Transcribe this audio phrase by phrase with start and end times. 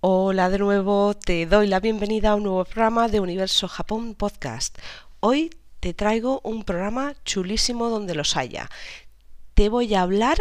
[0.00, 4.78] Hola de nuevo, te doy la bienvenida a un nuevo programa de Universo Japón Podcast.
[5.18, 8.70] Hoy te traigo un programa chulísimo donde los haya.
[9.54, 10.38] Te voy a hablar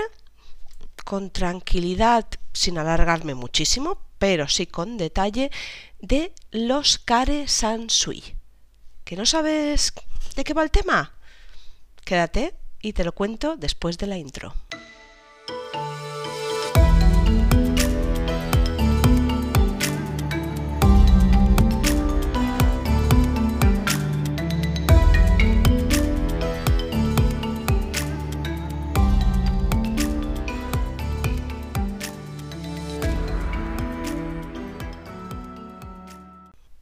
[1.05, 5.49] con tranquilidad, sin alargarme muchísimo, pero sí con detalle,
[6.01, 8.35] de los Kare Sansui.
[9.05, 9.91] ¿Que no sabes
[10.35, 11.13] de qué va el tema?
[12.05, 14.53] Quédate y te lo cuento después de la intro.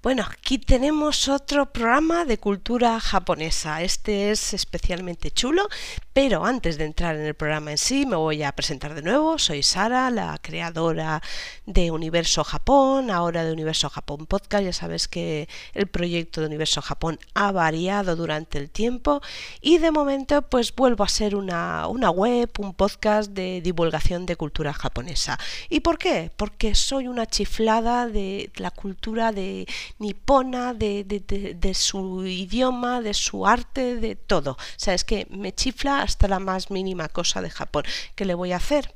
[0.06, 3.82] Bueno, aquí tenemos otro programa de cultura japonesa.
[3.82, 5.68] Este es especialmente chulo,
[6.14, 9.40] pero antes de entrar en el programa en sí, me voy a presentar de nuevo.
[9.40, 11.24] Soy Sara, la creadora
[11.66, 14.64] de Universo Japón, ahora de Universo Japón Podcast.
[14.64, 19.24] Ya sabes que el proyecto de Universo Japón ha variado durante el tiempo
[19.60, 24.36] y de momento pues vuelvo a ser una, una web, un podcast de divulgación de
[24.36, 25.40] cultura japonesa.
[25.68, 26.32] ¿Y por qué?
[26.38, 29.66] Porque soy una chiflada de la cultura de
[29.98, 34.52] nipona, de, de, su idioma, de su arte, de todo.
[34.52, 37.84] O sea, es que me chifla hasta la más mínima cosa de Japón.
[38.16, 38.94] ¿Qué le voy a hacer?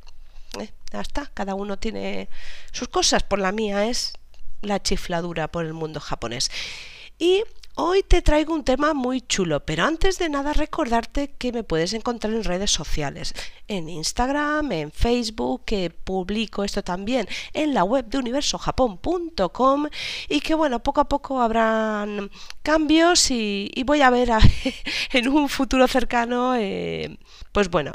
[0.59, 2.29] Eh, ya está, cada uno tiene
[2.71, 3.23] sus cosas.
[3.23, 4.13] Por la mía es
[4.61, 6.51] la chifladura por el mundo japonés.
[7.17, 7.43] Y
[7.81, 11.93] Hoy te traigo un tema muy chulo, pero antes de nada recordarte que me puedes
[11.93, 13.33] encontrar en redes sociales,
[13.69, 19.87] en Instagram, en Facebook, que publico esto también en la web de universojapón.com
[20.27, 22.29] y que bueno, poco a poco habrán
[22.63, 24.29] cambios y, voy a ver
[25.13, 27.17] en un futuro cercano, eh,
[27.53, 27.93] pues bueno,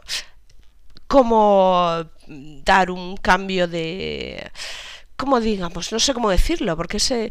[1.07, 4.51] cómo dar un cambio de...
[5.17, 5.93] ¿Cómo digamos?
[5.93, 7.31] No sé cómo decirlo, porque ese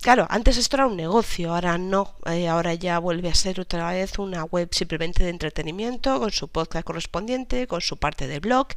[0.00, 3.90] Claro, antes esto era un negocio, ahora no, eh, ahora ya vuelve a ser otra
[3.90, 8.68] vez una web simplemente de entretenimiento, con su podcast correspondiente, con su parte de blog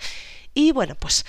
[0.56, 1.26] y bueno, pues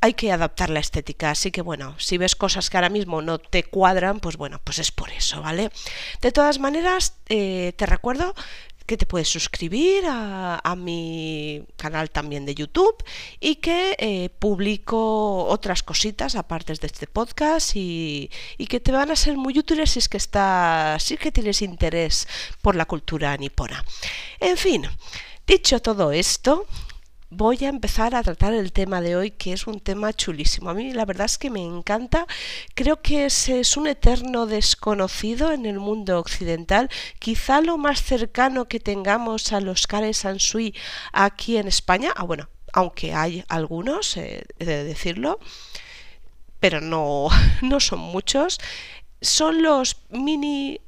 [0.00, 3.38] hay que adaptar la estética, así que bueno, si ves cosas que ahora mismo no
[3.38, 5.70] te cuadran, pues bueno, pues es por eso, ¿vale?
[6.20, 8.34] De todas maneras, eh, te recuerdo
[8.86, 12.96] que te puedes suscribir a, mi canal también de YouTube
[13.38, 19.10] y que eh, publico otras cositas aparte de este podcast y, y, que te van
[19.10, 22.26] a ser muy útiles si es que estás, si es que tienes interés
[22.62, 23.84] por la cultura nipona.
[24.40, 24.86] En fin,
[25.46, 26.66] dicho todo esto,
[27.34, 30.68] voy a empezar a tratar el tema de hoy, que es un tema chulísimo.
[30.68, 32.26] A mí la verdad es que me encanta.
[32.74, 36.90] Creo que es, es un eterno desconocido en el mundo occidental.
[37.18, 40.74] Quizá lo más cercano que tengamos a los Kare Sansui
[41.12, 42.12] aquí en España.
[42.14, 45.40] Ah, bueno, aunque hay algunos, eh, he de decirlo,
[46.60, 47.28] pero no,
[47.62, 48.60] no son muchos.
[49.22, 50.80] Son los mini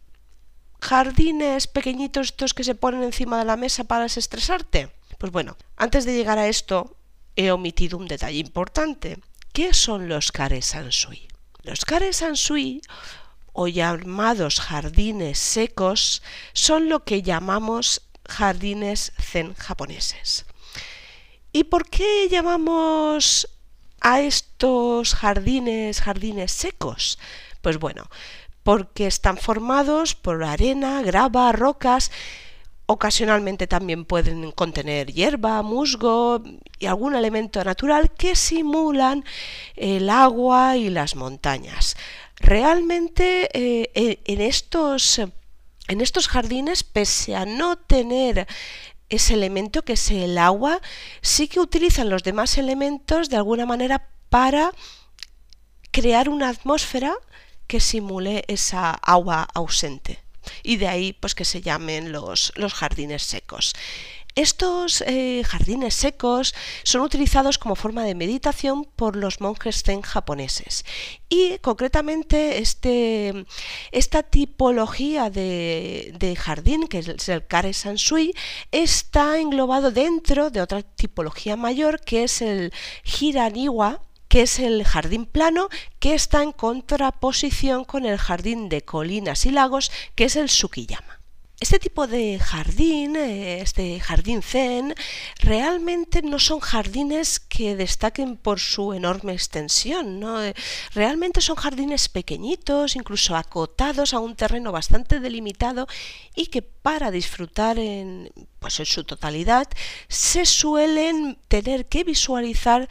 [0.81, 4.94] jardines pequeñitos estos que se ponen encima de la mesa para desestresarte.
[5.19, 6.97] Pues bueno, antes de llegar a esto,
[7.37, 9.19] he omitido un detalle importante.
[9.53, 11.29] ¿Qué son los kare sansui?
[11.63, 12.83] Los kare sansui,
[13.53, 16.23] o llamados jardines secos,
[16.53, 20.45] son lo que llamamos jardines zen japoneses.
[21.53, 23.49] ¿Y por qué llamamos
[24.01, 27.19] a estos jardines jardines secos?
[27.63, 28.11] Pues bueno,
[28.65, 32.11] porque están formados por arena, grava, rocas
[32.87, 36.43] Ocasionalmente también pueden contener hierba, musgo
[36.79, 39.25] y algún elemento natural que simulan
[39.75, 41.97] el agua y las montañas.
[42.37, 48.47] Realmente eh, en, estos, en estos jardines, pese a no tener
[49.09, 50.83] ese elemento que es el agua,
[51.23, 54.73] sí que utilizan los demás elementos de alguna manera para
[55.91, 57.15] crear una atmósfera
[57.67, 60.24] que simule esa agua ausente
[60.63, 63.75] y de ahí pues que se llamen los, los jardines secos.
[64.37, 70.85] Estos eh, jardines secos son utilizados como forma de meditación por los monjes zen japoneses
[71.29, 73.47] y concretamente este,
[73.93, 78.35] esta tipología de, de, jardín, que es el Kare Sansui,
[78.73, 82.73] está englobado dentro de otra tipología mayor que es el
[83.05, 84.01] Hiraniwa,
[84.35, 85.69] que es el jardín plano,
[86.01, 91.21] que está en contraposición con el jardín de colinas y lagos, que es el Sukiyama.
[91.61, 94.93] Este tipo de jardín, eh, este jardín zen,
[95.39, 100.43] realmente no son jardines que destaquen por su enorme extensión, ¿no?
[100.43, 100.55] Eh,
[100.95, 105.87] realmente son jardines pequeñitos, incluso acotados a un terreno bastante delimitado
[106.35, 109.69] y que para disfrutar en, pues en su totalidad
[110.09, 112.89] se suelen tener que visualizar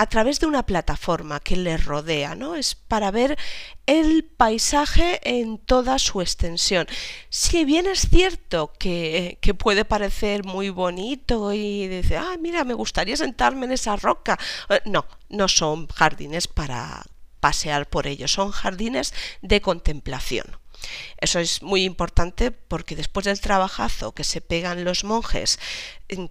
[0.00, 2.54] a través de una plataforma que les rodea, ¿no?
[2.54, 3.36] Es para ver
[3.84, 6.86] el paisaje en toda su extensión.
[7.28, 12.72] Si bien es cierto que, que puede parecer muy bonito y dice, ah, mira, me
[12.72, 14.38] gustaría sentarme en esa roca.
[14.70, 17.02] Eh, no, no son jardines para
[17.40, 19.12] pasear por ellos, son jardines
[19.42, 20.59] de contemplación.
[21.18, 25.58] Eso es muy importante porque después del trabajazo que se pegan los monjes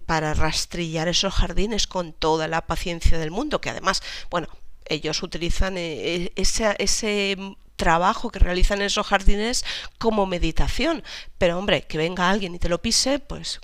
[0.06, 4.48] para rastrillar esos jardines con toda la paciencia del mundo, que además, bueno,
[4.86, 7.36] ellos utilizan eh, eh, ese, ese
[7.76, 9.64] trabajo que realizan en esos jardines
[9.98, 11.02] como meditación.
[11.38, 13.60] Pero hombre, que venga alguien y te lo pise, pues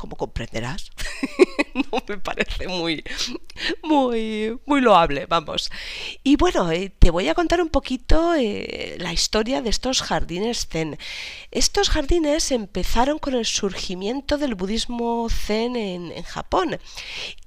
[0.00, 0.90] como comprenderás,
[1.74, 3.04] no me parece muy,
[3.82, 5.70] muy, muy loable, vamos.
[6.24, 10.66] Y bueno, eh, te voy a contar un poquito eh, la historia de estos jardines
[10.66, 10.98] zen.
[11.50, 16.78] Estos jardines empezaron con el surgimiento del budismo zen en, en Japón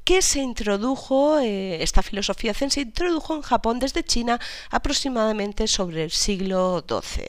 [0.03, 4.39] que se introdujo, eh, esta filosofía zen se introdujo en Japón desde China
[4.69, 7.25] aproximadamente sobre el siglo XII.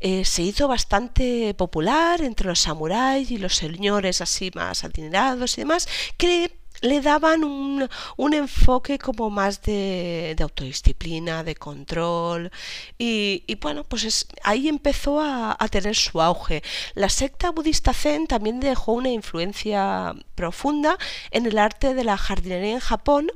[0.00, 5.62] Eh, se hizo bastante popular entre los samuráis y los señores así más adinerados y
[5.62, 12.50] demás, que le daban un, un enfoque como más de, de autodisciplina, de control
[12.98, 16.62] y, y bueno, pues es, ahí empezó a, a, tener su auge.
[16.94, 20.98] La secta budista Zen también dejó una influencia profunda
[21.30, 23.30] en el arte de la jardinería en Japón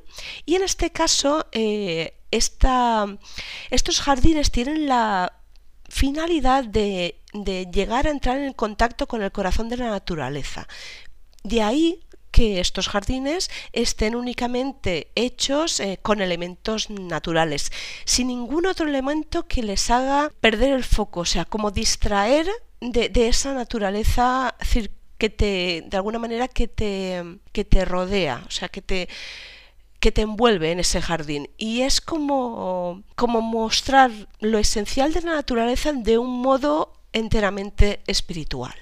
[0.47, 3.07] y en este caso eh, esta,
[3.71, 5.41] estos jardines tienen la
[5.89, 10.67] finalidad de, de llegar a entrar en contacto con el corazón de la naturaleza.
[11.45, 12.01] De ahí
[12.35, 17.71] que estos jardines estén únicamente hechos eh, con elementos naturales,
[18.05, 22.49] sin ningún otro elemento que les haga perder el foco, o sea, como distraer
[22.81, 24.57] de, esa naturaleza
[25.17, 27.23] que te, de alguna manera, que te,
[27.53, 29.09] que te rodea, o sea, que te
[30.01, 34.11] que te envuelve en ese jardín y es como, como mostrar
[34.41, 38.75] lo esencial de la naturaleza de un modo enteramente espiritual.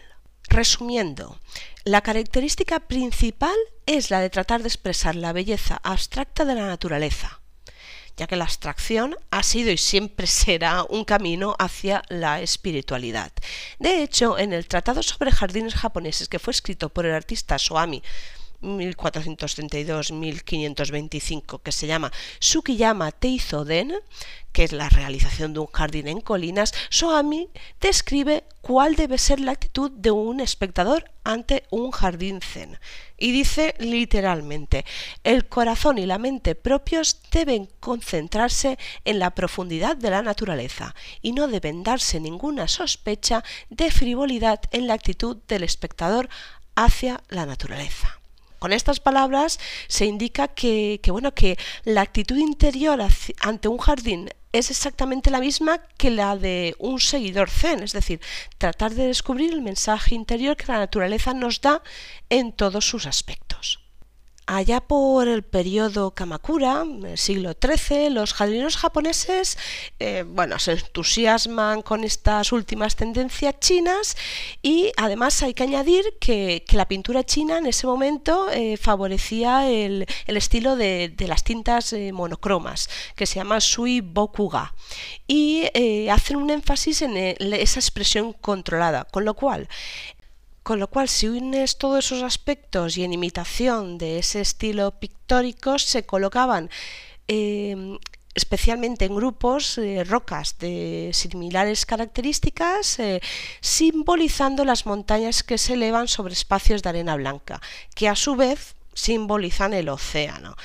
[0.52, 1.40] Resumiendo,
[1.84, 3.56] la característica principal
[3.86, 7.40] es la de tratar de expresar la belleza abstracta de la naturaleza,
[8.18, 13.32] ya que la abstracción ha sido y siempre será un camino hacia la espiritualidad.
[13.78, 18.02] De hecho, en el Tratado sobre Jardines japoneses que fue escrito por el artista Soami
[18.62, 23.94] 1432-1525 que se llama Sukiyama Teizoden,
[24.52, 27.48] que es la realización de un jardín en colinas, Soami
[27.80, 32.78] describe cuál debe ser la actitud de un espectador ante un jardín zen.
[33.16, 34.84] Y dice literalmente,
[35.24, 41.32] el corazón y la mente propios deben concentrarse en la profundidad de la naturaleza y
[41.32, 46.28] no deben darse ninguna sospecha de frivolidad en la actitud del espectador
[46.74, 48.21] hacia la naturaleza.
[48.62, 53.00] Con estas palabras se indica que, bueno, que la actitud interior
[53.40, 58.20] ante un jardín es exactamente la misma que la de un seguidor zen, es decir,
[58.58, 61.82] tratar de descubrir el mensaje interior que la naturaleza nos da
[62.30, 63.81] en todos sus aspectos.
[64.46, 69.56] Allá por el periodo Kamakura, el siglo XIII, los jardineros japoneses
[70.00, 74.16] eh, bueno, se entusiasman con estas últimas tendencias chinas
[74.60, 79.70] y además hay que añadir que, que la pintura china en ese momento eh, favorecía
[79.70, 84.74] el, el estilo de, de, las tintas eh, monocromas, que se llama Sui Bokuga,
[85.28, 85.68] y
[86.10, 89.68] hacen un énfasis en esa expresión controlada, con lo cual
[90.62, 95.78] con lo cual, si unes todos esos aspectos y en imitación de ese estilo pictórico,
[95.78, 96.70] se colocaban
[97.28, 97.98] eh,
[98.34, 103.20] especialmente en grupos eh, rocas de similares características, eh,
[103.60, 107.60] simbolizando las montañas que se elevan sobre espacios de arena blanca,
[107.94, 110.56] que a su vez simbolizan el océano.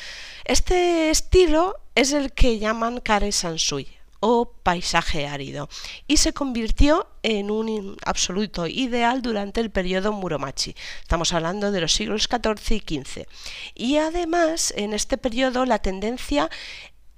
[0.45, 5.69] Este estilo es el que llaman Kare Sansui o paisaje árido
[6.07, 10.75] y se convirtió en un absoluto ideal durante el periodo Muromachi.
[11.01, 13.27] Estamos hablando de los siglos XIV y XV.
[13.75, 16.49] Y además, en este periodo la tendencia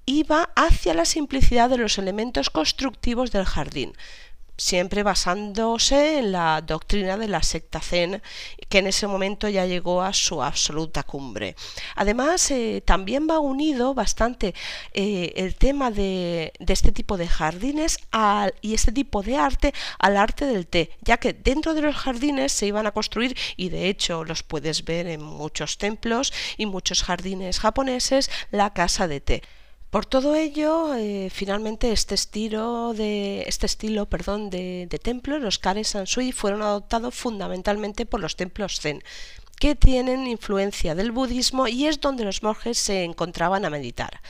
[0.06, 3.94] iba hacia la simplicidad de los elementos constructivos del jardín
[4.60, 8.22] siempre basándose en la doctrina de la secta Zen,
[8.68, 11.56] que en ese momento ya llegó a su absoluta cumbre.
[11.96, 14.54] Además, eh, también va unido bastante
[14.94, 17.98] eh, el tema de, este tipo de jardines
[18.62, 22.51] y este tipo de arte al arte del té, ya que dentro de los jardines
[22.51, 27.04] se iban a construir, y de hecho los puedes ver en muchos templos y muchos
[27.04, 29.42] jardines japoneses, la casa de té.
[29.89, 35.58] Por todo ello, eh, finalmente este estilo de este estilo, perdón, de, de templo, los
[35.58, 39.01] Kare Sansui, fueron adoptados fundamentalmente por los templos Zen.
[39.60, 44.22] que tienen influencia del budismo y es donde los monjes se encontraban a meditar.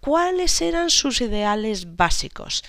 [0.00, 2.64] ¿Cuáles eran sus ideales básicos?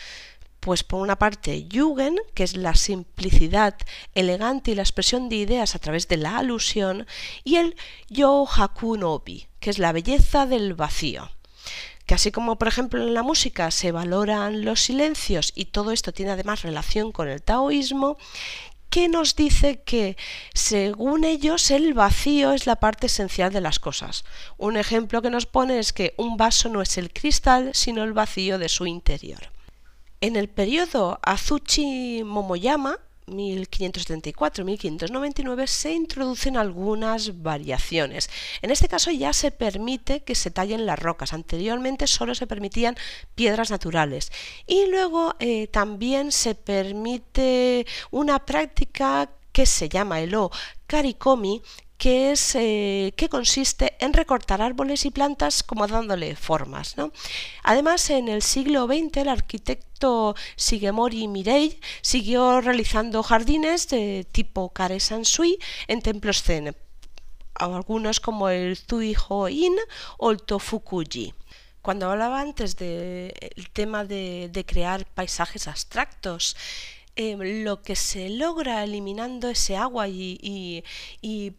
[0.59, 3.75] Pues por una parte Yugen, que es la simplicidad
[4.13, 7.07] elegante y la expresión de ideas a través de la alusión,
[7.43, 7.75] y el
[8.09, 11.31] Yo Hakunobi, que es la belleza del vacío
[12.11, 16.11] que así como por ejemplo en la música se valoran los silencios y todo esto
[16.11, 18.17] tiene además relación con el taoísmo,
[18.89, 20.17] que nos dice que,
[20.53, 24.25] según ellos, el vacío es la parte esencial de las cosas.
[24.57, 28.11] Un ejemplo que nos pone es que un vaso no es el cristal, sino el
[28.11, 29.49] vacío de su interior.
[30.19, 38.29] En el periodo Azuchi Momoyama, 1574-1599 se introducen algunas variaciones.
[38.61, 41.33] En este caso ya se permite que se tallen las rocas.
[41.33, 42.95] Anteriormente solo se permitían
[43.35, 44.31] piedras naturales.
[44.67, 50.49] Y luego eh, también se permite una práctica que se llama el O
[50.87, 51.61] Karikomi,
[52.01, 56.95] que, es, eh, que consiste en recortar árboles y plantas como dándole formas.
[57.61, 64.99] Además, en el siglo XX el arquitecto Shigemori Mirei siguió realizando jardines de tipo Kare
[64.99, 66.75] Sansui en templos zen,
[67.53, 69.75] algunos como el Zuiho-in
[70.17, 71.35] o el Tofukuji.
[71.83, 73.31] Cuando hablaba antes del
[73.73, 76.55] tema de crear paisajes abstractos,
[77.23, 80.83] Em, lo que se logra eliminando ese agua y,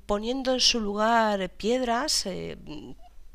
[0.07, 2.57] poniendo en su lugar piedras, eh,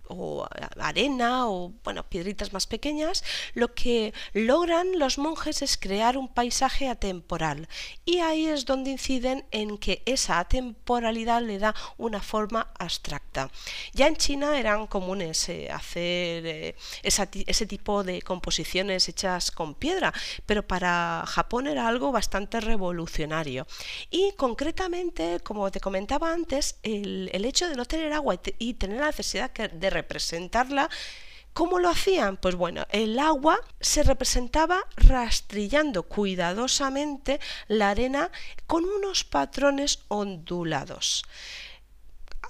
[0.09, 0.47] o
[0.79, 3.23] arena o bueno, piedritas más pequeñas,
[3.53, 7.67] lo que logran los monjes es crear un paisaje atemporal.
[8.05, 13.49] Y ahí es donde inciden en que esa atemporalidad le da una forma abstracta.
[13.93, 20.13] Ya en China eran comunes eh, hacer eh, ese tipo de composiciones hechas con piedra,
[20.45, 23.67] pero para Japón era algo bastante revolucionario.
[24.09, 29.07] Y concretamente, como te comentaba antes, el, hecho de no tener agua y, tener la
[29.07, 30.89] necesidad de representarla,
[31.57, 32.37] ¿Cómo lo hacían?
[32.37, 38.29] Pues bueno, el agua se representaba rastrillando cuidadosamente la arena
[38.67, 41.25] con unos patrones ondulados.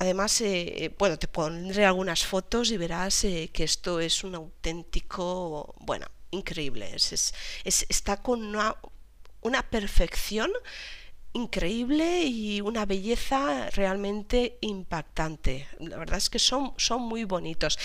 [0.01, 5.73] Además, eh, bueno, te pondré algunas fotos y verás eh, que esto es un auténtico,
[5.79, 6.93] bueno, increíble.
[6.93, 8.75] Es, está con una,
[9.39, 10.51] una perfección
[11.37, 15.67] increíble y una belleza realmente impactante.
[15.79, 17.77] La verdad es que son, son muy bonitos.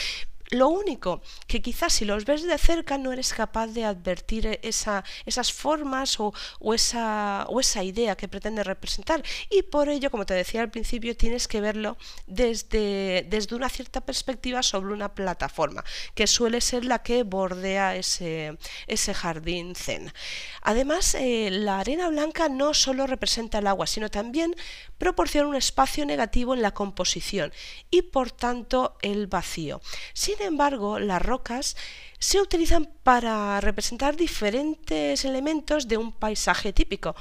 [0.53, 5.03] Lo único que quizás si los ves de cerca no eres capaz de advertir esa,
[5.25, 6.35] esas formas o,
[6.75, 9.23] esa, o esa idea que pretende representar.
[9.49, 14.03] Y por ello, como te decía al principio, tienes que verlo desde, desde una cierta
[14.03, 20.13] perspectiva sobre una plataforma, que suele ser la que bordea ese, ese jardín zen.
[20.61, 24.55] Además, eh, la arena blanca no solo representa el agua, sino también
[25.03, 27.53] proporciona un espacio negativo en la composición
[27.91, 29.81] y por tanto el vacío.
[30.13, 31.77] Sin embargo, las rocas
[32.21, 37.17] se utilizan para representar diferentes elementos de un paisaje típico.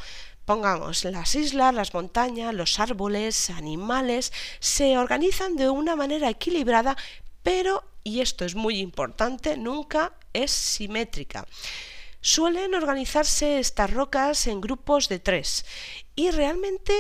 [0.46, 6.96] Pongamos, las islas, las montañas, los árboles, animales, se organizan de una manera equilibrada,
[7.42, 11.48] pero, y esto es muy importante, nunca es simétrica.
[12.24, 15.66] Suelen organizarse estas rocas en grupos de tres
[16.16, 16.94] y realmente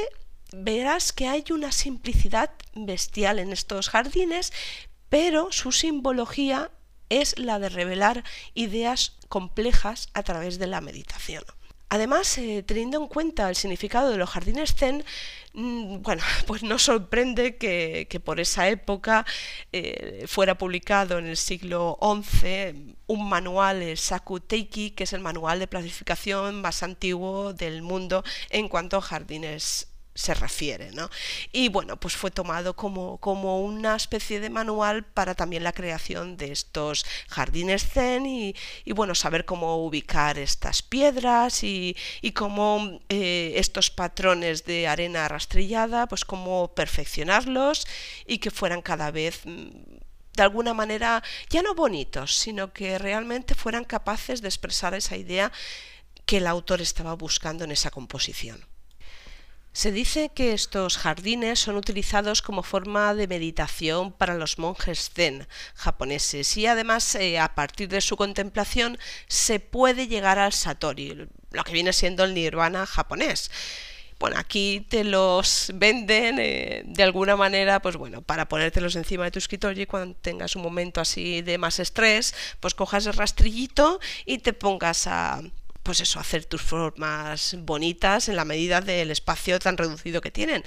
[0.52, 4.52] verás que hay una simplicidad bestial en estos jardines,
[5.10, 6.72] pero su simbología
[7.10, 11.44] es la de revelar ideas complejas a través de la meditación.
[11.94, 15.04] Además, eh, teniendo en cuenta el significado de los jardines zen,
[15.54, 19.26] mm, bueno, pues no sorprende que, por esa época
[19.74, 25.20] eh, fuera publicado en el siglo XI un manual, el Saku Teiki, que es el
[25.20, 31.10] manual de planificación más antiguo del mundo en cuanto a jardines se refiere, ¿no?
[31.52, 36.38] Y bueno, pues fue tomado como, como, una especie de manual para también la creación
[36.38, 38.56] de estos jardines zen y,
[38.94, 46.08] bueno, saber cómo ubicar estas piedras y, y cómo eh, estos patrones de arena rastrillada,
[46.08, 47.88] pues cómo perfeccionarlos
[48.26, 49.70] y que fueran cada vez mm,
[50.34, 55.52] de alguna manera ya no bonitos, sino que realmente fueran capaces de expresar esa idea
[56.26, 58.71] que el autor estaba buscando en esa composición.
[59.74, 65.48] Se dice que estos jardines son utilizados como forma de meditación para los monjes zen
[65.76, 68.98] japoneses y además eh, a partir de su contemplación
[69.28, 73.50] se puede llegar al satori, lo que viene siendo el nirvana japonés.
[74.20, 79.32] Bueno, aquí te los venden eh, de alguna manera, pues bueno, para ponértelos encima de
[79.32, 84.00] tu escritorio y cuando tengas un momento así de más estrés, pues cojas el rastrillito
[84.26, 85.42] y te pongas a,
[85.84, 90.64] pues eso, hacer tus formas bonitas en la medida del espacio tan reducido que tienen.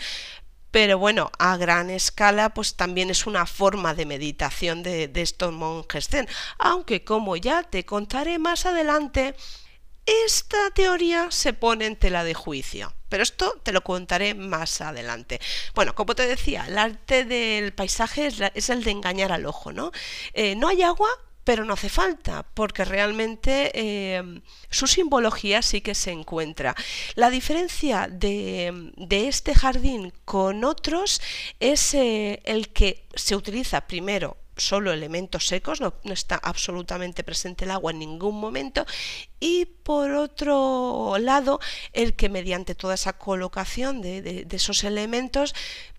[0.70, 6.08] pero bueno, a gran escala pues también es una forma de meditación de, estos monjes
[6.08, 6.28] zen,
[6.58, 9.36] aunque como ya te contaré más adelante,
[10.06, 12.92] esta teoría se pone en tela de juicio.
[13.08, 15.40] Pero esto te lo contaré más adelante.
[15.74, 19.92] Bueno, como te decía, el arte del paisaje es, el de engañar al ojo, ¿no?
[20.32, 21.08] Eh, no hay agua,
[21.44, 26.74] pero no hace falta, porque realmente eh, su simbología sí que se encuentra.
[27.14, 31.20] La diferencia de, este jardín con otros
[31.60, 37.70] es eh, el que se utiliza primero solo elementos secos, no, está absolutamente presente el
[37.70, 38.86] agua en ningún momento.
[39.40, 41.60] Y por otro lado,
[41.92, 45.54] el que mediante toda esa colocación de, esos elementos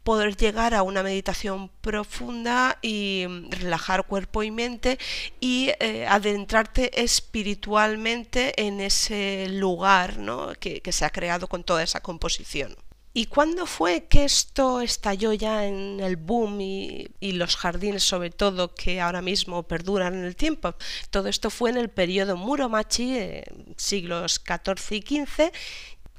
[0.06, 5.00] poder llegar a una meditación profunda y relajar cuerpo y mente
[5.42, 10.18] y eh, adentrarte espiritualmente en ese lugar
[10.60, 12.78] que se ha creado con toda esa composición.
[13.18, 18.76] ¿Y cuándo fue que esto estalló ya en el boom y, los jardines sobre todo
[18.76, 20.76] que ahora mismo perduran en el tiempo?
[21.12, 23.44] Todo esto fue en el periodo Muromachi, eh,
[23.78, 25.52] siglos XIV y XV,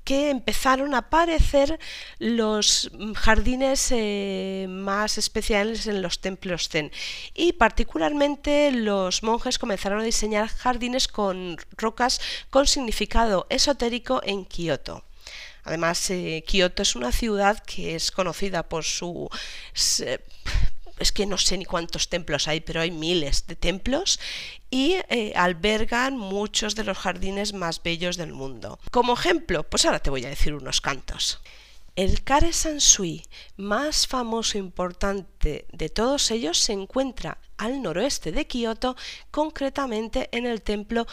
[0.07, 1.81] que empezaron a aparecer
[2.21, 6.93] los jardines eh, más especiales en los templos zen
[7.35, 12.21] y particularmente los monjes comenzaron a diseñar jardines con rocas
[12.51, 15.03] con significado esotérico en Kioto.
[15.65, 19.29] Además, eh, Kioto es una ciudad que es conocida por su...
[20.99, 24.19] es que no sé ni cuántos templos hay, pero hay miles de templos
[24.71, 28.79] y eh, albergan muchos de los jardines más bellos del mundo.
[28.91, 31.41] Como ejemplo, pues ahora te voy a decir unos cantos.
[31.95, 33.25] El Kare Sansui
[33.57, 38.97] más famoso e importante de todos ellos se encuentra al noroeste de Kioto,
[39.31, 41.07] concretamente en el templo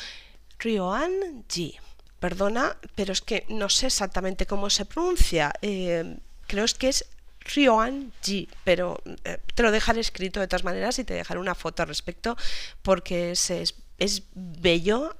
[0.59, 1.79] Ryoan-ji
[2.23, 5.51] perdona, pero es que no sé exactamente cómo se pronuncia.
[5.61, 7.03] Eh, creo que es
[7.45, 11.55] Ryoan Ji, pero eh, te lo dejaré escrito de todas maneras y te dejaré una
[11.55, 12.37] foto al respecto
[12.81, 15.15] porque es, es es bello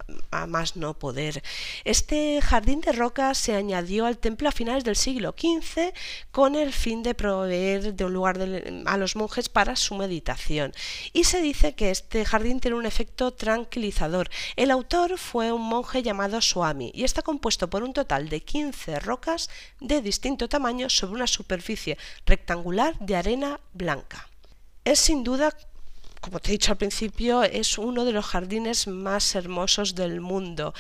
[0.48, 1.44] más no poder.
[1.86, 5.94] Este jardín de rocas se añadió al templo a finales del siglo XV
[6.32, 8.38] con el fin de proveer de un lugar
[8.86, 10.74] a los monjes para su meditación.
[11.14, 14.30] Y se dice que este jardín tiene un efecto tranquilizador.
[14.56, 19.00] El autor fue un monje llamado Swami y está compuesto por un total de 15
[19.00, 24.30] rocas de distinto tamaño sobre una superficie rectangular de arena blanca.
[24.86, 25.56] Es sin duda
[26.24, 30.74] como te he dicho al principio, es uno de los jardines más hermosos del mundo.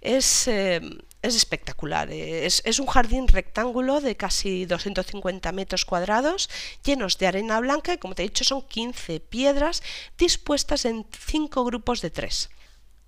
[0.00, 0.80] Es, eh,
[1.22, 2.10] espectacular.
[2.10, 6.50] Es, es, un jardín rectángulo de casi 250 metros cuadrados,
[6.84, 9.84] llenos de arena blanca y, como te he dicho, son 15 piedras
[10.18, 12.50] dispuestas en cinco grupos de tres.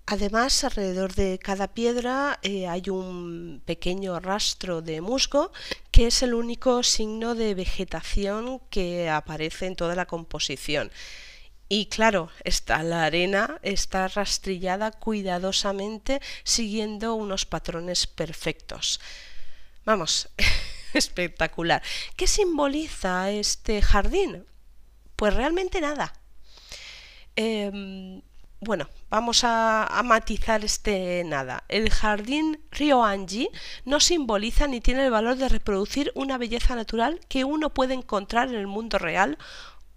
[0.07, 5.51] Además, alrededor de cada piedra eh, hay un pequeño rastro de musgo
[5.91, 10.93] que es el único signo de vegetación que aparece en toda la composición.
[11.73, 19.01] Y claro, está la arena está rastrillada cuidadosamente siguiendo unos patrones perfectos.
[19.85, 20.29] Vamos,
[20.95, 21.81] espectacular.
[22.17, 24.47] ¿Qué simboliza este jardín?
[25.15, 26.13] Pues realmente nada.
[27.37, 28.21] Em,
[28.61, 31.63] bueno, vamos a, matizar este nada.
[31.69, 33.49] El jardín Ryoanji
[33.85, 38.49] no simboliza ni tiene el valor de reproducir una belleza natural que uno puede encontrar
[38.49, 39.39] en el mundo real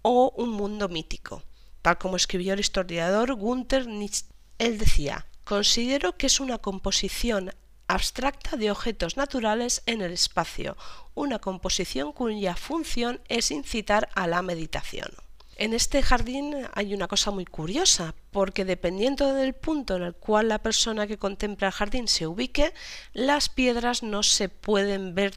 [0.02, 1.42] o un mundo mítico
[1.84, 4.24] tal como escribió el historiador Gunther Nietzsche.
[4.58, 7.52] Él decía, considero que es una composición
[7.88, 10.78] abstracta de objetos naturales en el espacio,
[11.14, 15.10] una composición cuya función es incitar a la meditación.
[15.56, 20.48] En este jardín hay una cosa muy curiosa, porque dependiendo del punto en el cual
[20.48, 22.72] la persona que contempla el jardín se ubique,
[23.12, 25.34] las piedras no se pueden ver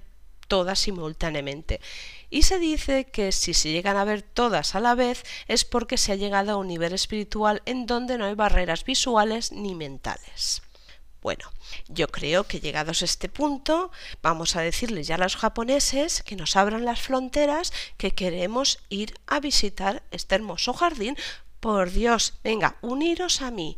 [0.48, 1.82] todas simultáneamente.
[2.30, 5.98] Y se dice que si se llegan a ver todas a la vez es porque
[5.98, 10.62] se ha llegado a un nivel espiritual en donde no hay barreras visuales ni mentales.
[11.22, 11.52] Bueno,
[11.88, 16.36] yo creo que llegados a este punto vamos a decirles ya a los japoneses que
[16.36, 21.18] nos abran las fronteras, que queremos ir a visitar este hermoso jardín.
[21.60, 23.78] Por Dios, venga, uniros a mí.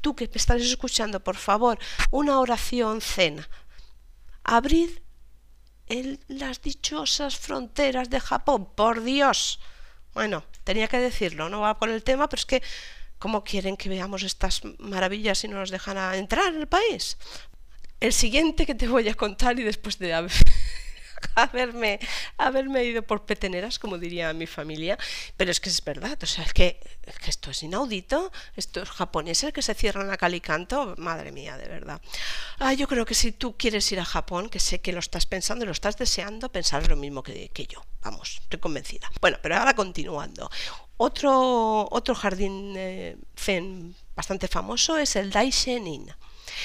[0.00, 1.78] tú que me estás escuchando, por favor,
[2.10, 3.48] una oración cena
[4.46, 4.90] abrid
[6.28, 9.60] las dichosas fronteras de Japón, por Dios.
[10.14, 12.62] Bueno, tenía que decirlo, no va por el tema, pero es que,
[13.18, 17.18] ¿cómo quieren que veamos estas maravillas si no nos dejan entrar en el país?
[18.00, 20.12] El siguiente que te voy a contar y después de
[21.34, 21.98] haberme,
[22.38, 24.98] haberme ido por peteneras, como diría mi familia,
[25.36, 26.80] pero es que es verdad, o sea, es que,
[27.26, 31.68] esto es inaudito, estos japoneses que se cierran a cal y canto, madre mía, de
[31.68, 32.00] verdad.
[32.58, 35.26] Ah, yo creo que si tú quieres ir a Japón, que sé que lo estás
[35.26, 39.10] pensando y lo estás deseando, pensar lo mismo que, que yo, vamos, estoy convencida.
[39.20, 40.50] Bueno, pero ahora continuando.
[40.98, 43.16] Otro, otro jardín eh,
[44.14, 46.10] bastante famoso es el Daishenin.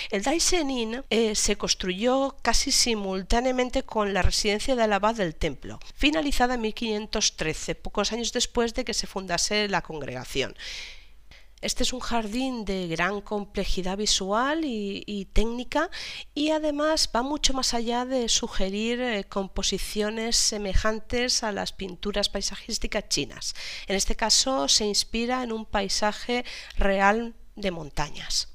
[0.10, 6.56] El Daishenin eh, se construyó casi simultáneamente con la residencia del abad del templo, finalizada
[6.56, 10.56] en 1513, pocos años después de que se fundase la congregación.
[11.62, 15.91] Este es un jardín de gran complejidad visual y, técnica
[16.34, 23.10] y además va mucho más allá de sugerir eh, composiciones semejantes a las pinturas paisajísticas
[23.10, 23.54] chinas.
[23.86, 26.45] En este caso se inspira en un paisaje
[26.77, 28.50] real de montañas.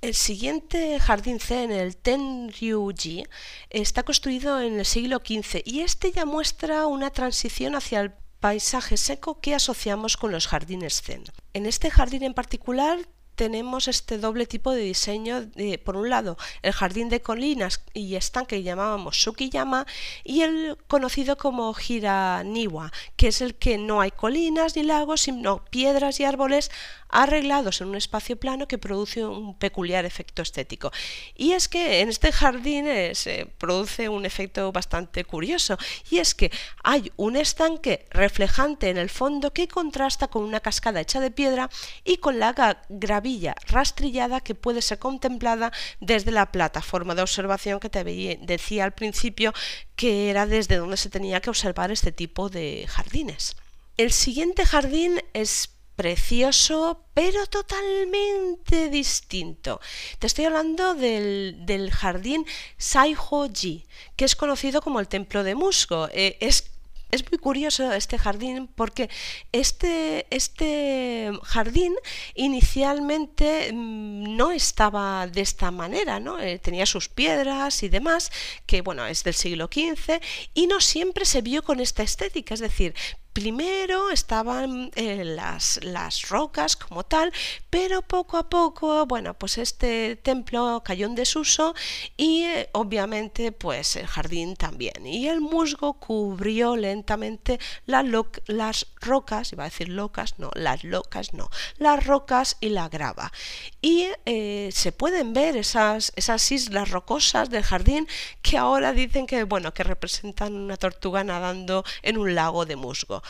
[0.00, 3.24] El siguiente jardín zen, el Tenryuji,
[3.68, 8.96] está construido en el siglo XV y este ya muestra una transición hacia el paisaje
[8.96, 11.24] seco que asociamos con los jardines zen.
[11.52, 12.98] En este jardín en particular
[13.40, 15.50] tenemos este doble tipo de diseño
[15.82, 19.86] por un lado el jardín de colinas y estanque que llamábamos Sukiyama
[20.24, 25.64] y el conocido como Hiraniwa que es el que no hay colinas ni lagos sino
[25.64, 26.70] piedras y árboles
[27.12, 30.92] arreglados en un espacio plano que produce un peculiar efecto estético.
[31.34, 35.78] Y es que en este jardín eh, se produce un efecto bastante curioso,
[36.10, 36.50] y es que
[36.82, 41.70] hay un estanque reflejante en el fondo que contrasta con una cascada hecha de piedra
[42.04, 47.90] y con la gravilla rastrillada que puede ser contemplada desde la plataforma de observación que
[47.90, 49.52] te decía al principio
[49.96, 53.56] que era desde donde se tenía que observar este tipo de jardines.
[53.96, 59.82] El siguiente jardín es precioso, pero totalmente distinto.
[60.18, 62.46] Te estoy hablando del, jardín
[62.78, 63.84] Saihoji,
[64.16, 66.08] que es conocido como el Templo de Musgo.
[66.10, 66.70] Eh, es
[67.10, 69.10] es muy curioso este jardín porque
[69.50, 71.92] este, este jardín
[72.34, 76.38] inicialmente mm, no estaba de esta manera, ¿no?
[76.38, 78.30] Eh, tenía sus piedras y demás,
[78.64, 80.20] que bueno, es del siglo XV,
[80.54, 82.94] y no siempre se vio con esta estética, es decir,
[83.40, 87.32] Primero estaban eh, las, las, rocas como tal,
[87.70, 91.74] pero poco a poco, bueno, pues este templo cayó en desuso
[92.18, 95.06] y eh, obviamente pues el jardín también.
[95.06, 101.48] Y el musgo cubrió lentamente las rocas, iba a decir locas, no, las locas no,
[101.78, 103.32] las rocas y la grava.
[103.80, 108.06] Y eh, se pueden ver esas, esas islas rocosas del jardín
[108.42, 113.22] que ahora dicen que, bueno, que representan una tortuga nadando en un lago de musgo.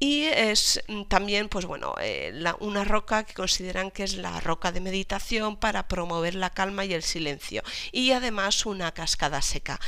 [0.00, 4.70] Y es mm, también, pues bueno, eh, una roca que consideran que es la roca
[4.72, 7.62] de meditación para promover la calma y el silencio.
[7.92, 9.80] Y además una cascada seca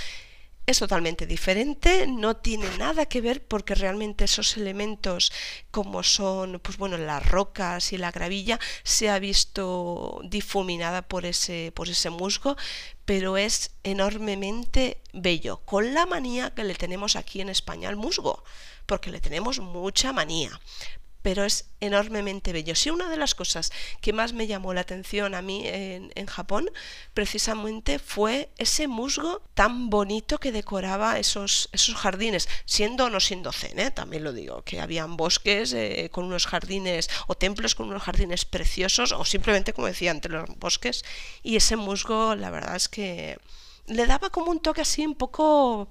[0.66, 5.32] es totalmente diferente, no tiene nada que ver porque realmente esos elementos
[5.70, 11.72] como son pues bueno, las rocas y la gravilla se ha visto difuminada por ese,
[11.74, 12.56] por ese musgo,
[13.04, 18.44] pero es enormemente bello, con la manía que le tenemos aquí en España al musgo
[18.86, 20.60] porque le tenemos mucha manía
[21.22, 22.74] pero es enormemente bello.
[22.74, 26.70] Si una de las cosas que más me llamó la atención a mí en, Japón,
[27.12, 33.52] precisamente fue ese musgo tan bonito que decoraba esos, esos jardines, siendo o no siendo
[33.52, 33.90] zen, ¿eh?
[33.90, 38.44] también lo digo, que habían bosques eh, con unos jardines o templos con unos jardines
[38.44, 41.04] preciosos, o simplemente, como decía, entre los bosques,
[41.42, 43.38] y ese musgo, la verdad es que
[43.86, 45.88] le daba como un toque así un poco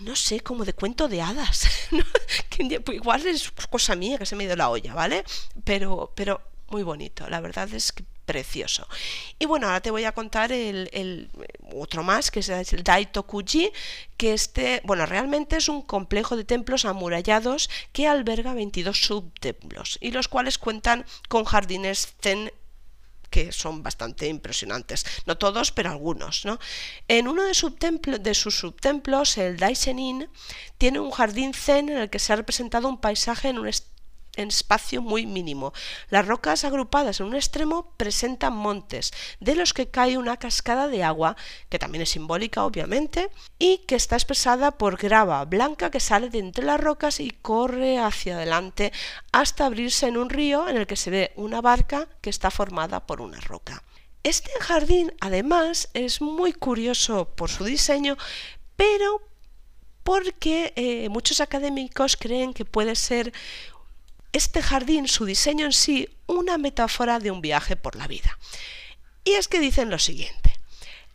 [0.00, 1.68] no sé, como de cuento de hadas.
[2.84, 5.24] Pues igual es cosa mía que se me ido la olla, ¿vale?
[5.64, 8.88] Pero, pero muy bonito, la verdad es que precioso.
[9.38, 11.30] Y bueno, ahora te voy a contar el,
[11.74, 13.70] otro más, que es el Daitokuji,
[14.16, 20.10] que este, bueno, realmente es un complejo de templos amurallados que alberga 22 subtemplos y
[20.10, 22.50] los cuales cuentan con jardines zen
[23.34, 25.04] que son bastante impresionantes.
[25.26, 26.44] No todos, pero algunos.
[26.44, 26.60] ¿no?
[27.08, 27.54] En uno de,
[28.34, 30.28] sus subtemplos, el Daishenin,
[30.78, 33.66] tiene un jardín zen en el que se ha representado un paisaje en un
[34.36, 35.72] en espacio muy mínimo.
[36.10, 41.04] Las rocas agrupadas en un extremo presentan montes, de los que cae una cascada de
[41.04, 41.36] agua,
[41.68, 46.38] que también es simbólica obviamente, y que está expresada por grava blanca que sale de
[46.38, 48.92] entre las rocas y corre hacia adelante
[49.32, 53.06] hasta abrirse en un río en el que se ve una barca que está formada
[53.06, 53.82] por una roca.
[54.22, 58.16] Este jardín además es muy curioso por su diseño,
[58.74, 59.20] pero
[60.02, 63.32] porque eh, muchos académicos creen que puede ser
[64.34, 68.38] este jardín, su diseño en sí, una metáfora de un viaje por la vida.
[69.24, 70.58] Y es que dicen lo siguiente.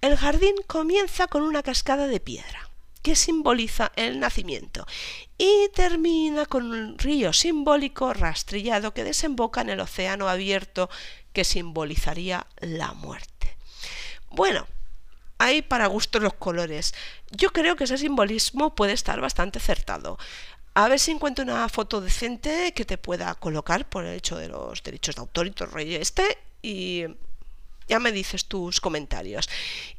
[0.02, 2.70] El jardín comienza con una cascada de piedra.
[3.02, 4.86] que simboliza el nacimiento
[5.38, 10.90] y termina con un río simbólico rastrillado que desemboca en el océano abierto
[11.32, 13.56] que simbolizaría la muerte.
[14.30, 14.68] Bueno,
[15.38, 16.94] hay para gusto los colores.
[17.32, 20.18] Yo creo que ese simbolismo puede estar bastante acertado.
[20.80, 24.48] A ver si encuentro una foto decente que te pueda colocar por el hecho de
[24.48, 27.04] los derechos de autor y todo el rollo este y
[27.90, 29.50] ya me dices tus comentarios.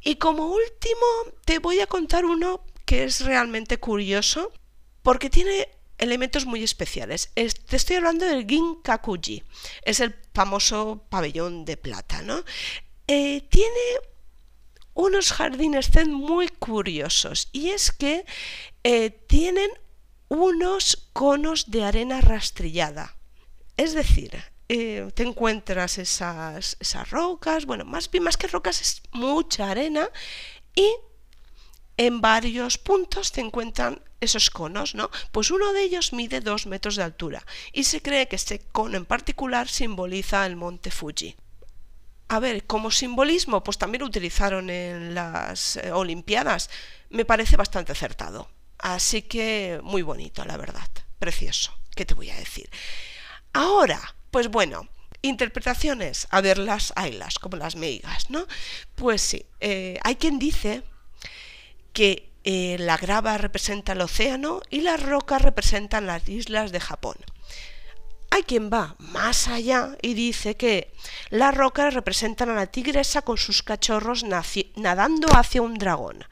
[0.03, 4.53] Y como último te voy a contar uno que es realmente curioso
[5.03, 7.31] porque tiene elementos muy especiales.
[7.35, 9.45] te estoy hablando del Ginkakuji,
[9.83, 12.43] es el famoso pabellón de plata, ¿no?
[13.07, 13.81] Eh, tiene
[14.95, 18.25] unos jardines zen muy curiosos y es que
[18.83, 19.71] eh, tienen
[20.31, 23.17] unos conos de arena rastrillada.
[23.77, 29.71] Es decir, eh, te encuentras esas, esas rocas, bueno, más más que rocas es mucha
[29.71, 30.09] arena
[30.75, 30.89] y
[31.97, 35.11] en varios puntos te encuentran esos conos, ¿no?
[35.33, 38.97] Pues uno de ellos mide dos metros de altura y se cree que este cono
[38.97, 41.37] en particular simboliza el monte Fuji.
[42.29, 46.71] A ver, como simbolismo, pues también lo utilizaron en las eh, Olimpiadas.
[47.09, 48.49] Me parece bastante acertado.
[48.83, 50.89] Así que muy bonito, la verdad.
[51.19, 51.77] Precioso.
[51.95, 52.71] ¿Qué te voy a decir?
[53.53, 54.89] Ahora, pues bueno,
[55.23, 58.47] interpretaciones, a ver las haylas, como las meigas, ¿no?
[58.95, 60.83] Pues sí, eh, hay quien dice
[61.93, 67.17] que eh, la grava representa el océano y las rocas representan las islas de Japón.
[68.31, 70.93] Hay quien va más allá y dice que
[71.31, 76.25] las rocas representan a la tigresa con sus cachorros nadando hacia un dragón.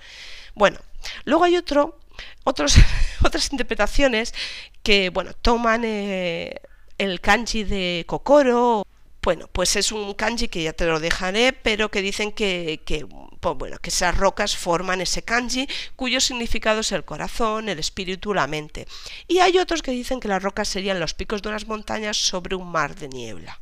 [0.54, 0.78] Bueno,
[1.24, 1.97] luego hay otro
[2.44, 4.34] otras interpretaciones
[4.82, 6.60] que, bueno, toman eh,
[6.98, 8.86] el kanji de Kokoro.
[9.22, 13.06] Bueno, pues es un kanji que ya te lo dejaré, pero que dicen que, que,
[13.40, 18.32] pues bueno, que esas rocas forman ese kanji cuyo significado es el corazón, el espíritu,
[18.32, 18.86] la mente.
[19.26, 22.56] Y hay otros que dicen que las rocas serían los picos de unas montañas sobre
[22.56, 23.60] un mar de niebla.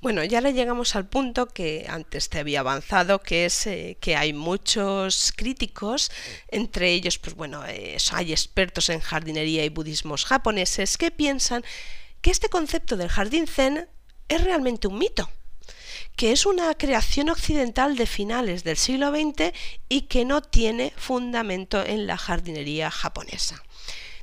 [0.00, 4.16] Bueno, ya le llegamos al punto que antes te había avanzado, que es eh, que
[4.16, 6.10] hay muchos críticos,
[6.48, 11.64] entre ellos, pues bueno, eh, hay expertos en jardinería y budismos japoneses que piensan
[12.20, 13.88] que este concepto del jardín zen
[14.28, 15.28] es realmente un mito,
[16.16, 19.52] que es una creación occidental de finales del siglo XX
[19.88, 23.62] y que no tiene fundamento en la jardinería japonesa.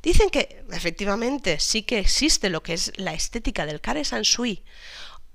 [0.05, 4.63] Dicen que efectivamente sí que existe lo que es la estética del kare sansui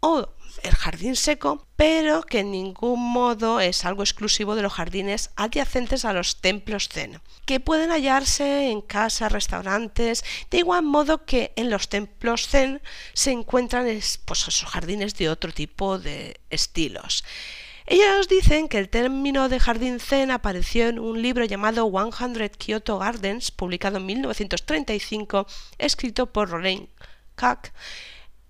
[0.01, 0.29] o
[0.63, 6.05] el jardín seco, pero que en ningún modo es algo exclusivo de los jardines adyacentes
[6.05, 11.71] a los templos zen, que pueden hallarse en casas, restaurantes, de igual modo que en
[11.71, 12.83] los templos zen
[13.15, 13.87] se encuentran
[14.25, 17.25] pues, esos jardines de otro tipo de estilos.
[17.87, 22.99] Ellos dicen que el término de jardín zen apareció en un libro llamado 100 Kyoto
[22.99, 25.47] Gardens, publicado en 1935,
[25.79, 26.87] escrito por Roland
[27.35, 27.73] Kack,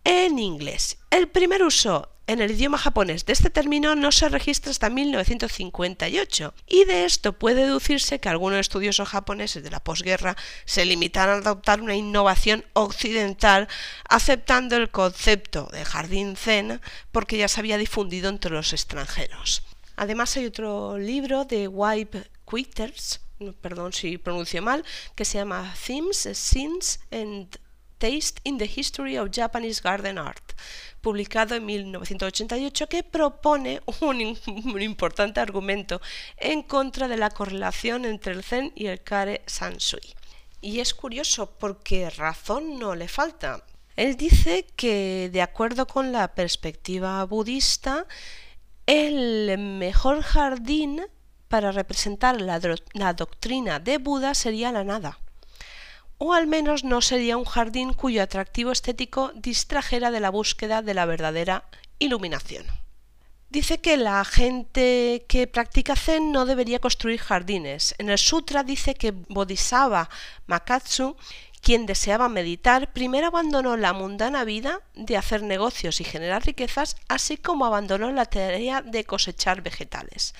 [0.04, 0.98] en inglés.
[1.10, 6.54] El primer uso en el idioma japonés de este término no se registra hasta 1958
[6.68, 11.38] y de esto puede deducirse que algunos estudiosos japoneses de la posguerra se limitaron a
[11.38, 13.66] adoptar una innovación occidental
[14.08, 19.64] aceptando el concepto de jardín zen porque ya se había difundido entre los extranjeros.
[19.96, 23.22] Además hay otro libro de Wipe Quitters,
[23.60, 24.84] perdón si pronuncio mal,
[25.16, 27.58] que se llama Themes, Scenes and
[28.00, 30.54] Taste in the History of Japanese Garden Art,
[31.02, 34.36] publicado en 1988, que propone un,
[34.80, 36.00] importante argumento
[36.38, 40.14] en contra de la correlación entre el Zen y el Kare Sansui.
[40.62, 43.62] Y es curioso porque razón no le falta.
[43.96, 48.06] Él dice que, de acuerdo con la perspectiva budista,
[48.86, 51.02] el mejor jardín
[51.48, 52.58] para representar la,
[52.94, 55.18] la doctrina de Buda sería la nada
[56.22, 60.92] o al menos no sería un jardín cuyo atractivo estético distrajera de la búsqueda de
[60.92, 61.64] la verdadera
[61.98, 62.66] iluminación.
[63.48, 67.94] Dice que la gente que practica Zen no debería construir jardines.
[67.96, 70.10] En el sutra dice que Bodhisattva
[70.46, 71.16] Makatsu,
[71.62, 77.38] quien deseaba meditar, primero abandonó la mundana vida de hacer negocios y generar riquezas, así
[77.38, 80.34] como abandonó la tarea de cosechar vegetales.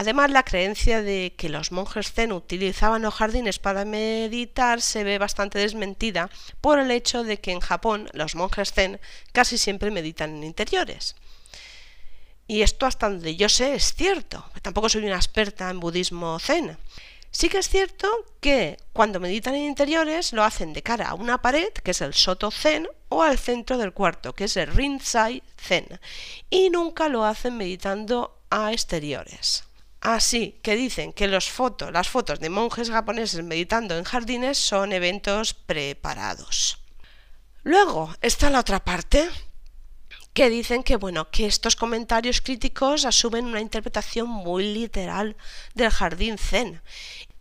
[0.00, 5.18] Además, la creencia de que los monjes zen utilizaban los jardines para meditar se ve
[5.18, 6.30] bastante desmentida
[6.62, 8.98] por el hecho de que en Japón los monjes zen
[9.32, 11.16] casi siempre meditan en interiores.
[12.46, 14.42] Y esto hasta donde yo sé es cierto.
[14.62, 16.78] Tampoco soy una experta en budismo zen.
[17.30, 18.08] Sí que es cierto
[18.40, 22.14] que cuando meditan en interiores lo hacen de cara a una pared, que es el
[22.14, 26.00] Soto Zen, o al centro del cuarto, que es el Rinzai Zen,
[26.48, 29.64] y nunca lo hacen meditando a exteriores.
[30.00, 31.52] Así que dicen que los
[31.92, 36.78] las fotos de monjes japoneses meditando en jardines son eventos preparados.
[37.62, 39.28] Luego está la otra parte,
[40.32, 45.36] que dicen que bueno, que estos comentarios críticos asumen una interpretación muy literal
[45.74, 46.80] del jardín zen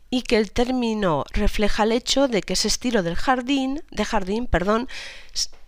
[0.09, 4.47] y que el término refleja el hecho de que ese estilo del jardín, de jardín,
[4.47, 4.87] perdón,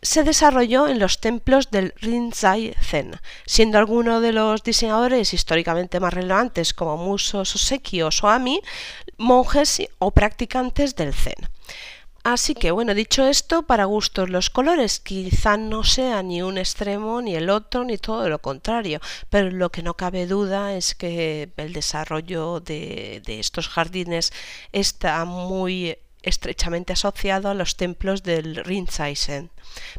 [0.02, 6.14] se desarrolló en los templos del Rinzai Zen, siendo alguno de los diseñadores históricamente más
[6.14, 8.62] relevantes como Muso Soseki o Soami
[9.18, 11.36] monjes o practicantes del Zen.
[12.24, 17.20] Así que bueno, dicho esto, para gustos los colores quizá no sea ni un extremo
[17.20, 19.00] ni el otro ni todo lo contrario,
[19.32, 24.32] pero lo que no cabe duda es que el desarrollo de, estos jardines
[24.72, 29.50] está muy estrechamente asociado a los templos del Rinzai-sen,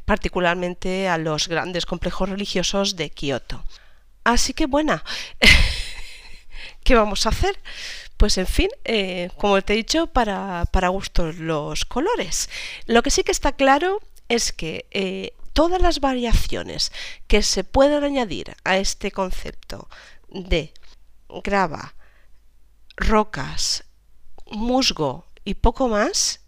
[0.05, 3.65] particularmente a los grandes complejos religiosos de Kioto.
[4.23, 5.03] Así que bueno,
[6.85, 7.59] ¿qué vamos a hacer?
[8.23, 12.49] Pues en fin, eh, como te he dicho, para, para gustos los colores.
[12.87, 16.93] Lo que sí que está claro es que eh, todas las variaciones
[17.27, 19.89] que se puedan añadir a este concepto
[20.29, 20.73] de
[21.43, 21.97] grava,
[22.95, 23.87] rocas,
[24.53, 26.43] musgo y poco más,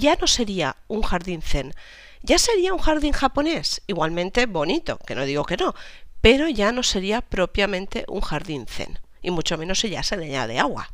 [0.00, 1.74] ya no sería un jardín zen,
[2.22, 5.76] ya sería un jardín japonés, igualmente bonito, que no digo que no,
[6.20, 10.26] pero ya no sería propiamente un jardín zen y mucho menos si ya se le
[10.26, 10.90] añade agua.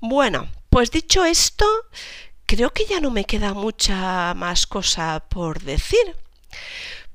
[0.00, 1.66] Bueno, pues dicho esto,
[2.46, 6.16] creo que ya no me queda mucha más cosa por decir.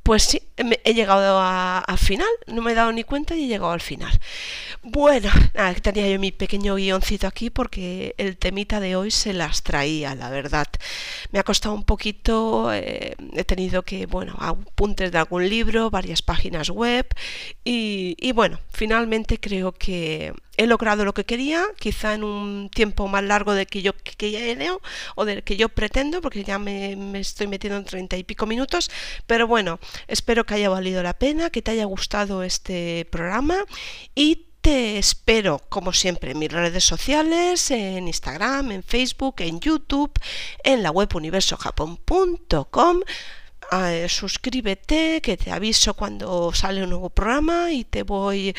[0.04, 3.74] Pues sí, he llegado al final, no me he dado ni cuenta y he llegado
[3.74, 4.18] al final.
[4.82, 5.30] Bueno,
[5.82, 10.30] tenía yo mi pequeño guioncito aquí porque el temita de hoy se las traía, la
[10.30, 10.68] verdad.
[11.32, 16.22] Me ha costado un poquito, eh, he tenido que, bueno, apuntes de algún libro, varias
[16.22, 17.06] páginas web
[17.66, 23.08] y, y bueno, finalmente creo que he logrado lo que quería, quizá en un tiempo
[23.08, 24.76] más largo del que yo quería
[25.16, 28.90] o del que yo pretendo, porque ya me, estoy metiendo en treinta y pico minutos.
[29.28, 33.58] Pero bueno, espero que haya valido la pena, que te haya gustado este programa
[34.16, 40.12] y te espero, como siempre, en mis redes sociales, en Instagram, en Facebook, en YouTube,
[40.64, 43.02] en la web universojapón.com.
[43.72, 48.56] Eh, suscríbete, que te aviso cuando sale un nuevo programa y te voy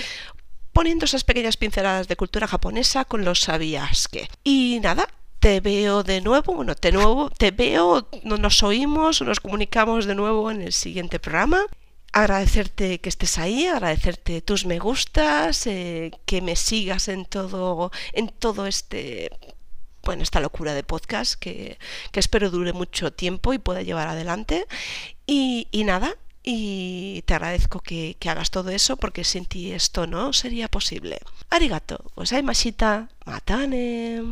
[0.79, 4.29] poniendo esas pequeñas pinceladas de cultura japonesa con los sabías que.
[4.45, 5.09] Y nada,
[5.41, 10.53] te veo de nuevo, bueno, te, nuevo, te veo, nos oímos, nos comunicamos de nuevo
[10.53, 11.67] en el siguiente programa.
[12.13, 18.29] Agradecerte que estés ahí, agradecerte tus me gustas, eh, que me sigas en todo, en
[18.29, 19.33] todo este
[20.05, 21.77] bueno, esta locura de podcast que,
[22.13, 24.65] que espero dure mucho tiempo y pueda llevar adelante.
[25.27, 26.15] Y, y nada,
[26.51, 31.19] y te agradezco que, que, hagas todo eso porque sin ti esto no sería posible.
[31.51, 34.23] Arigato, pues hay masita, matane.